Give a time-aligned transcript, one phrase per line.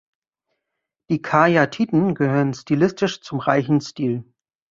[1.11, 4.23] Die Karyatiden gehören stilistisch zum Reichen Stil.